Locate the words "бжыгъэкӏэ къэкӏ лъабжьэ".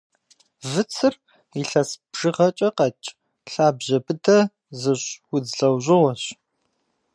2.09-3.97